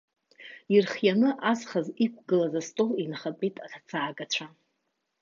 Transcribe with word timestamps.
Ирхианы 0.75 1.29
азхаз 1.51 1.87
иқәгылаз 2.05 2.53
астол 2.61 2.91
инахатәеит 3.03 3.55
аҭацаагацәа. 3.65 4.45